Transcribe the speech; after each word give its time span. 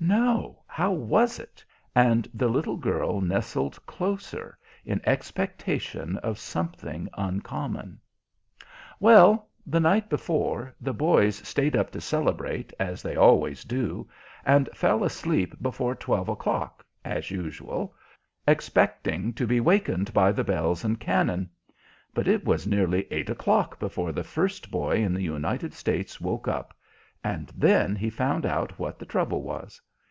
"No; 0.00 0.60
how 0.66 0.92
was 0.92 1.38
it?" 1.38 1.64
And 1.94 2.28
the 2.34 2.48
little 2.48 2.76
girl 2.76 3.22
nestled 3.22 3.78
closer, 3.86 4.58
in 4.84 5.00
expectation 5.06 6.18
of 6.18 6.38
something 6.38 7.08
uncommon. 7.16 8.00
Well, 9.00 9.48
the 9.64 9.80
night 9.80 10.10
before, 10.10 10.74
the 10.78 10.92
boys 10.92 11.36
stayed 11.36 11.74
up 11.74 11.90
to 11.92 12.02
celebrate, 12.02 12.70
as 12.78 13.02
they 13.02 13.16
always 13.16 13.62
do, 13.64 14.06
and 14.44 14.68
fell 14.74 15.04
asleep 15.04 15.54
before 15.62 15.94
twelve 15.94 16.28
o'clock, 16.28 16.84
as 17.02 17.30
usual, 17.30 17.94
expecting 18.46 19.32
to 19.34 19.46
be 19.46 19.58
wakened 19.60 20.12
by 20.12 20.32
the 20.32 20.44
bells 20.44 20.84
and 20.84 21.00
cannon. 21.00 21.48
But 22.12 22.28
it 22.28 22.44
was 22.44 22.66
nearly 22.66 23.06
eight 23.10 23.30
o'clock 23.30 23.78
before 23.78 24.12
the 24.12 24.24
first 24.24 24.70
boy 24.70 24.96
in 24.96 25.14
the 25.14 25.22
United 25.22 25.72
States 25.72 26.20
woke 26.20 26.46
up, 26.46 26.76
and 27.22 27.50
then 27.54 27.96
he 27.96 28.10
found 28.10 28.44
out 28.44 28.78
what 28.78 28.98
the 28.98 29.06
trouble 29.06 29.40
was. 29.42 29.80